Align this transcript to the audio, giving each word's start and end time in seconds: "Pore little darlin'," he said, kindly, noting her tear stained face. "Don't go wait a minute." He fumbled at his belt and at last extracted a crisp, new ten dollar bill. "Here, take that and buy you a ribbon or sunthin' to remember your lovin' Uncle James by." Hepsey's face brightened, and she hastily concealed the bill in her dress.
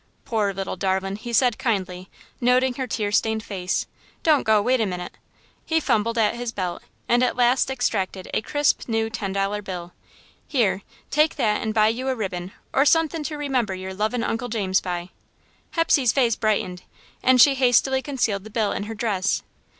"Pore 0.25 0.51
little 0.51 0.75
darlin'," 0.77 1.15
he 1.15 1.31
said, 1.31 1.59
kindly, 1.59 2.09
noting 2.39 2.73
her 2.73 2.87
tear 2.87 3.11
stained 3.11 3.43
face. 3.43 3.85
"Don't 4.23 4.41
go 4.41 4.59
wait 4.59 4.81
a 4.81 4.85
minute." 4.87 5.13
He 5.63 5.79
fumbled 5.79 6.17
at 6.17 6.33
his 6.33 6.51
belt 6.51 6.81
and 7.07 7.21
at 7.21 7.35
last 7.35 7.69
extracted 7.69 8.27
a 8.33 8.41
crisp, 8.41 8.87
new 8.89 9.11
ten 9.11 9.31
dollar 9.31 9.61
bill. 9.61 9.93
"Here, 10.47 10.81
take 11.11 11.35
that 11.35 11.61
and 11.61 11.71
buy 11.71 11.89
you 11.89 12.07
a 12.07 12.15
ribbon 12.15 12.51
or 12.73 12.83
sunthin' 12.83 13.23
to 13.25 13.37
remember 13.37 13.75
your 13.75 13.93
lovin' 13.93 14.23
Uncle 14.23 14.49
James 14.49 14.81
by." 14.81 15.09
Hepsey's 15.75 16.11
face 16.13 16.35
brightened, 16.35 16.81
and 17.21 17.39
she 17.39 17.53
hastily 17.53 18.01
concealed 18.01 18.43
the 18.43 18.49
bill 18.49 18.71
in 18.71 18.85
her 18.85 18.95
dress. 18.95 19.43